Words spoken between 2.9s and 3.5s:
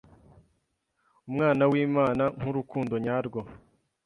nyarwo